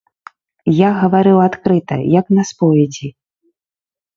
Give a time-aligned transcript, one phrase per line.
[0.77, 3.07] Я гаварыў адкрыта, як на споведзі.